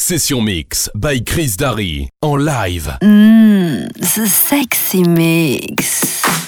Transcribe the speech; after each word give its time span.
Session 0.00 0.42
Mix 0.42 0.90
by 0.94 1.20
Chris 1.20 1.56
Darry 1.56 2.08
en 2.20 2.36
live. 2.44 2.98
Mmm, 3.00 3.88
the 3.92 4.26
sexy 4.26 5.04
mix. 5.04 6.43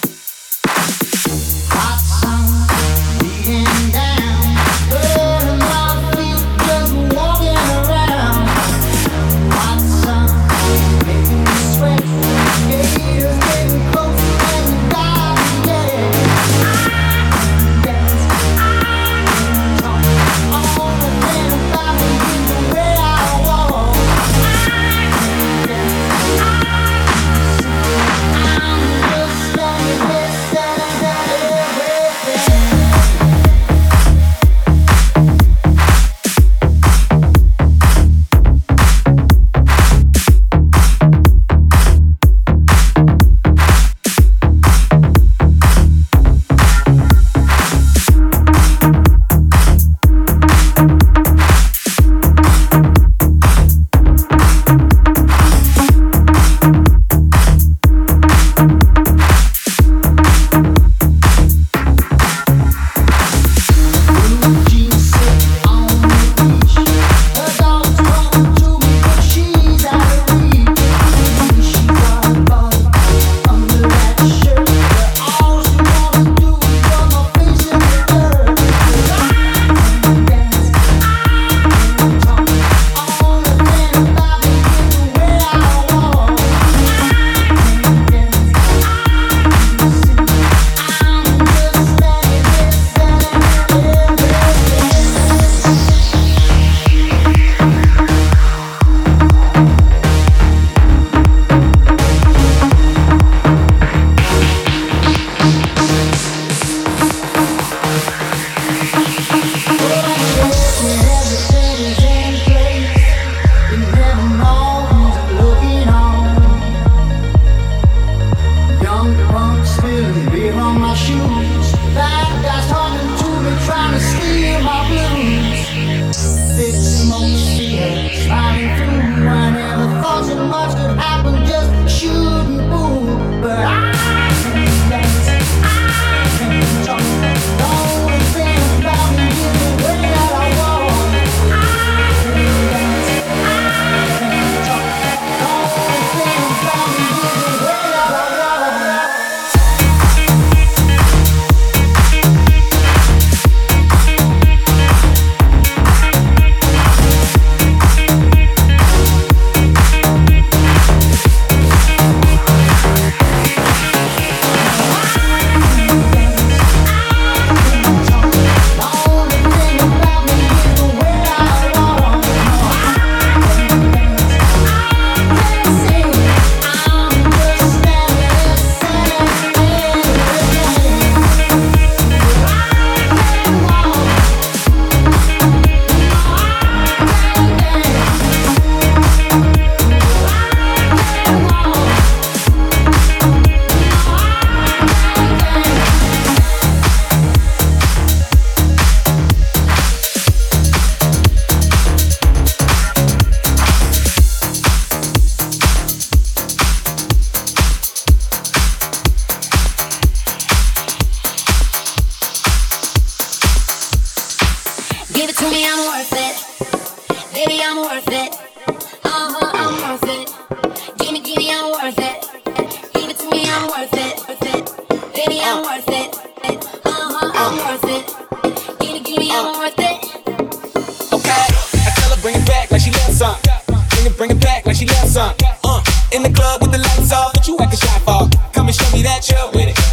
In 236.13 236.23
the 236.23 236.31
club 236.31 236.63
with 236.63 236.71
the 236.71 236.79
lights 236.79 237.13
off, 237.13 237.33
but 237.33 237.49
you 237.49 237.59
acting 237.59 237.81
shy 237.81 237.99
for. 238.01 238.29
Come 238.53 238.69
and 238.69 238.77
show 238.77 238.91
me 238.97 239.03
that 239.03 239.29
you're 239.29 239.51
with 239.51 239.77
it. 239.77 239.86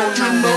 Don't? 0.00 0.49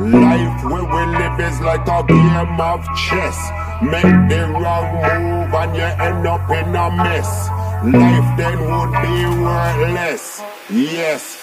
Life 0.00 0.64
where 0.64 0.82
we 0.82 1.18
live 1.18 1.38
is 1.40 1.60
like 1.60 1.86
a 1.86 2.02
game 2.02 2.58
of 2.58 2.80
chess. 2.96 3.36
Make 3.82 4.30
the 4.30 4.48
wrong 4.58 4.94
move 4.94 5.52
and 5.52 5.76
you 5.76 5.82
end 5.82 6.26
up 6.26 6.48
in 6.48 6.74
a 6.74 6.90
mess. 6.90 7.48
Life 7.84 8.36
then 8.38 8.60
would 8.64 8.92
be 9.02 9.42
worthless. 9.44 10.40
Yes. 10.70 11.39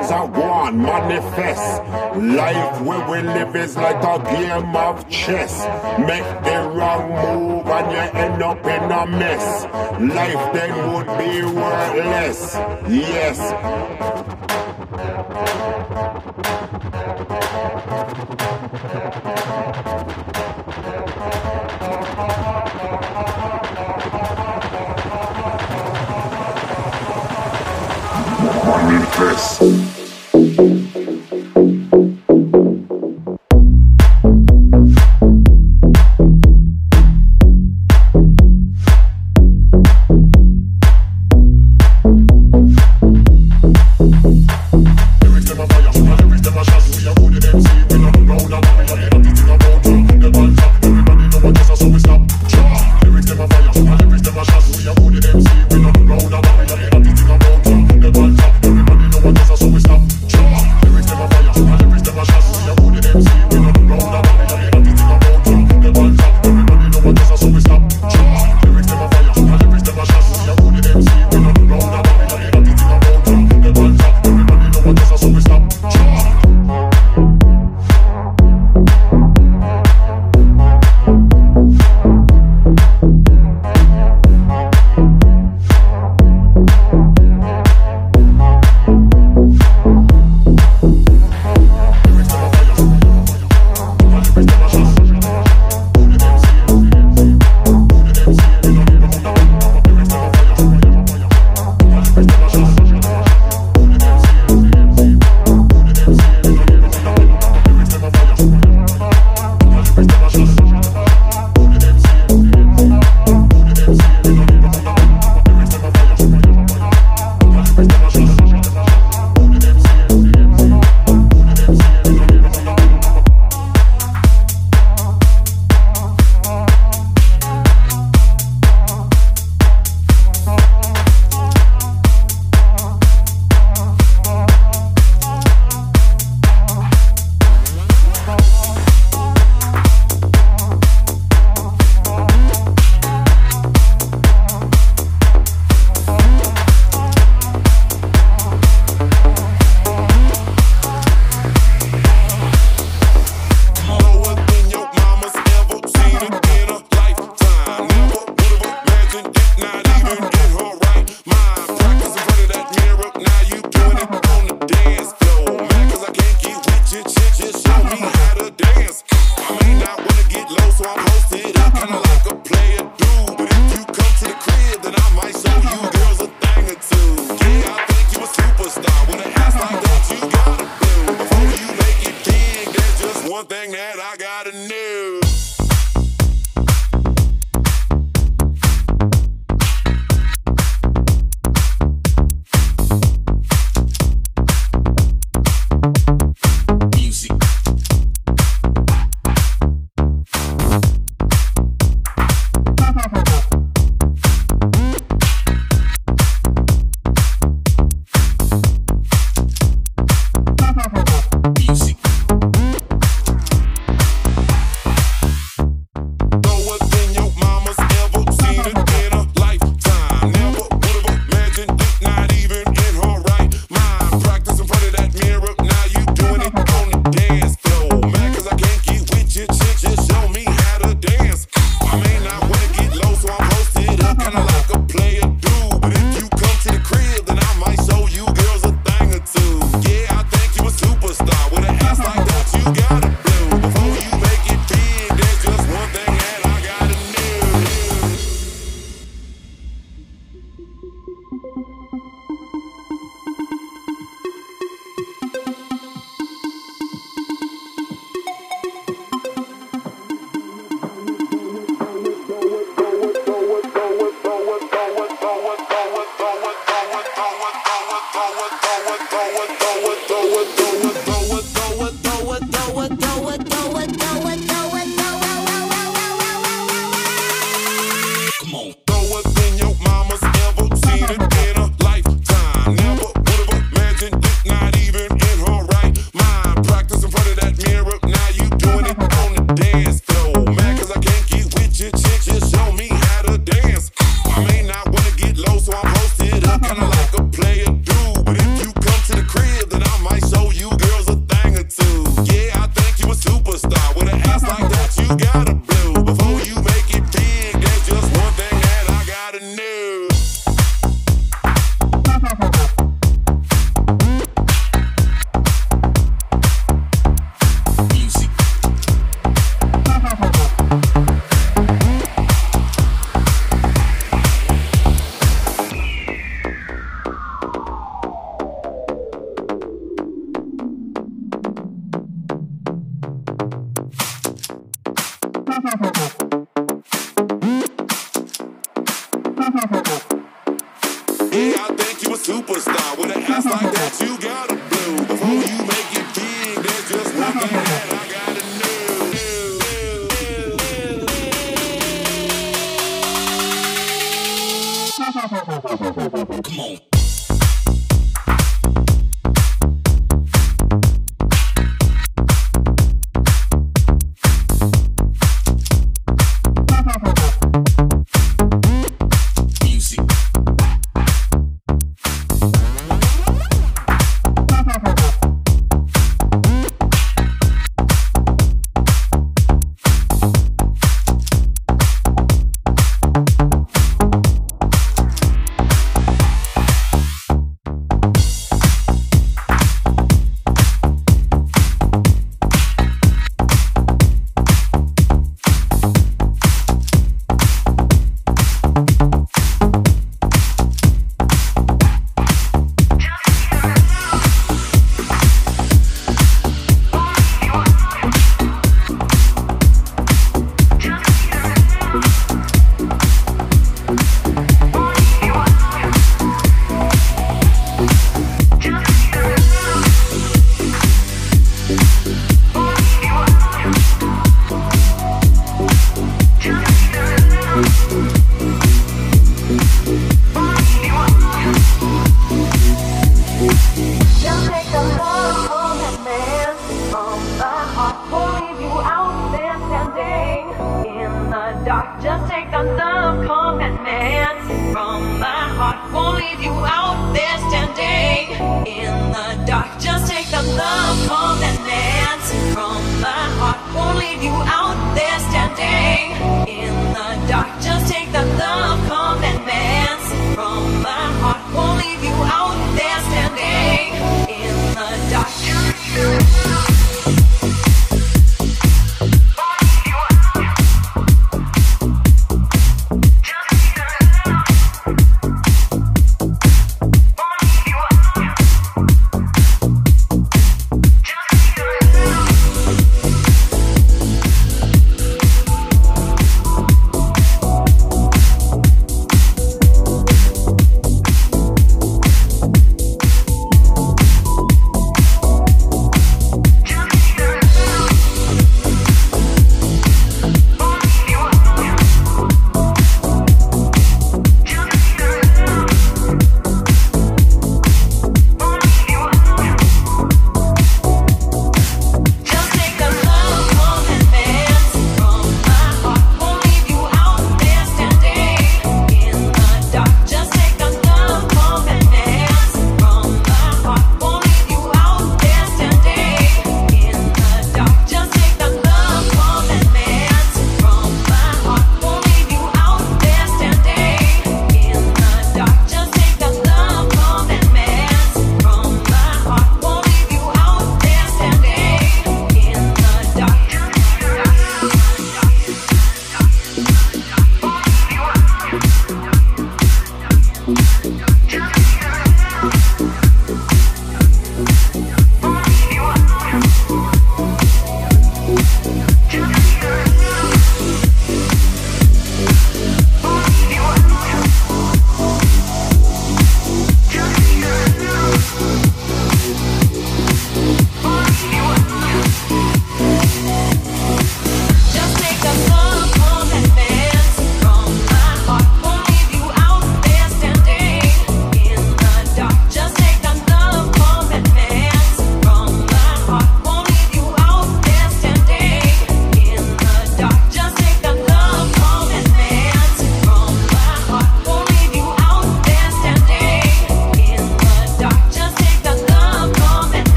Things 0.00 0.12
are 0.12 0.28
gone 0.28 0.78
manifest. 0.82 1.82
Life 2.16 2.80
where 2.82 3.10
we 3.10 3.22
live 3.22 3.54
is 3.56 3.76
like 3.76 4.02
a 4.02 4.22
game 4.24 4.76
of 4.76 5.08
chess. 5.08 5.66
Make 5.98 6.24
the 6.44 6.70
wrong 6.74 7.10
move 7.10 7.66
and 7.66 7.92
you 7.92 8.20
end 8.20 8.42
up 8.42 8.64
in 8.64 8.90
a 8.90 9.06
mess. 9.06 9.64
Life 10.00 10.52
then 10.52 10.92
would 10.92 11.06
be 11.18 11.42
worthless. 11.42 12.54
Yes. 12.88 13.38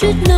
should 0.00 0.29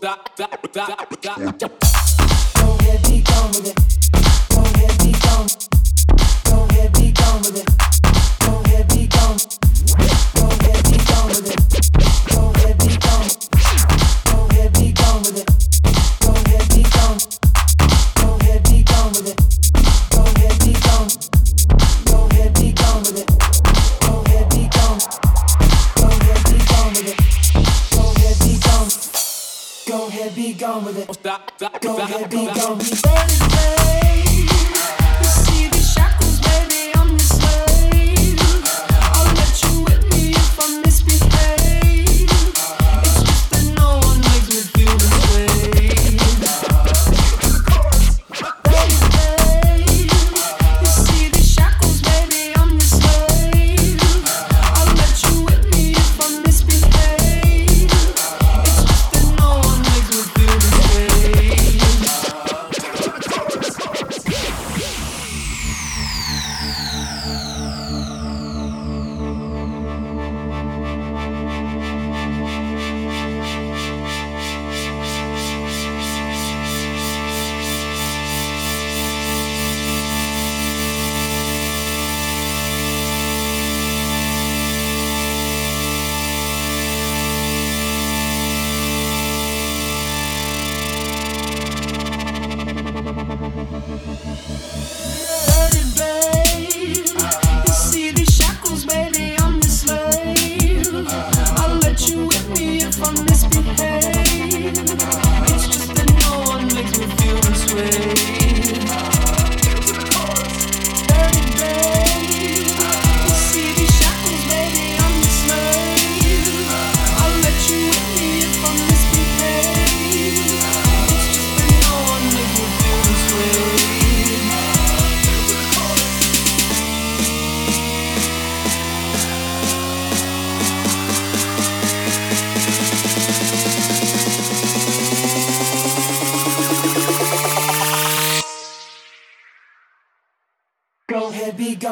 Go 0.00 0.08
ahead, 2.80 3.02
be 3.02 3.20
done 3.22 3.48
with 3.48 3.66
it. 3.66 3.76
Go 4.50 4.60
ahead, 4.62 4.98
be 4.98 5.12
done. 5.12 5.61
Don't 31.58 32.08
get 32.08 32.30
beat, 32.30 32.54
don't 32.54 32.78
be 32.78 32.90
burning. 33.02 33.51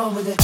on 0.01 0.15
with 0.15 0.29
it. 0.29 0.40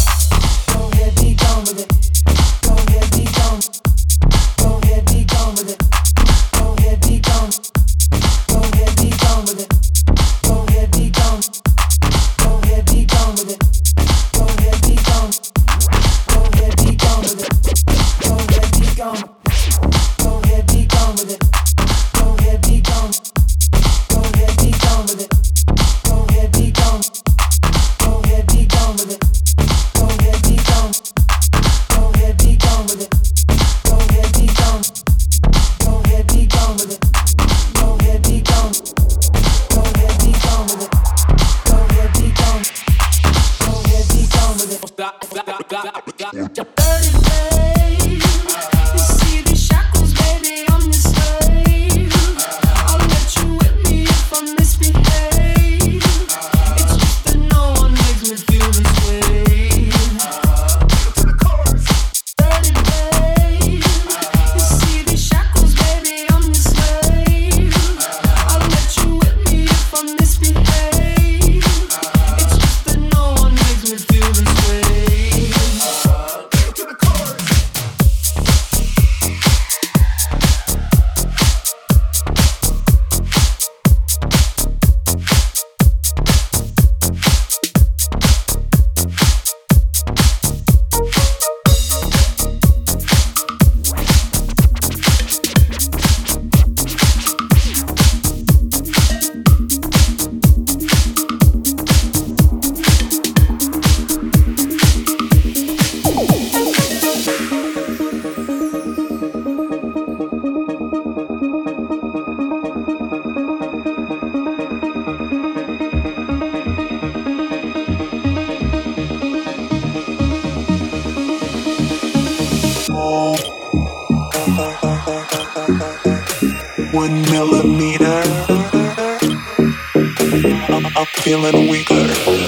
feeling 131.26 131.68
weaker. 131.68 132.45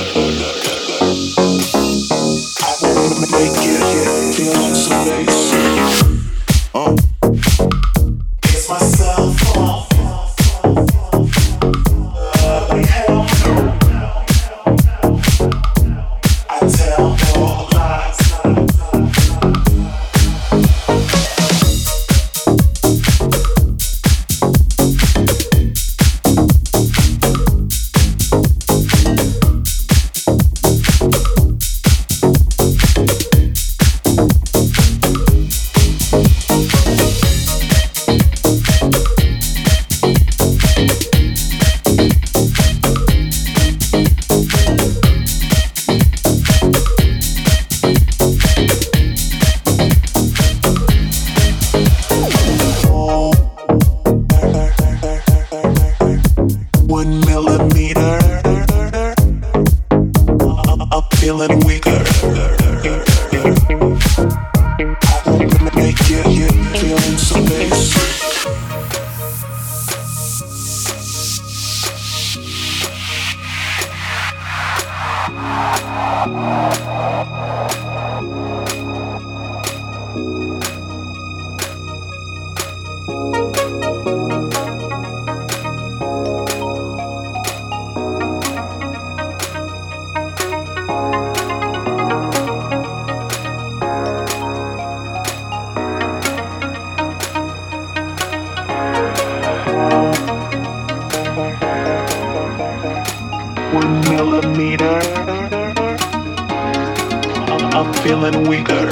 feeling 108.08 108.48
weaker. 108.48 108.88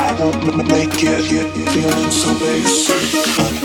I 0.00 0.16
won't 0.18 0.66
make 0.66 1.00
it, 1.04 1.46
feeling 1.70 2.10
so 2.10 2.38
basic. 2.40 3.57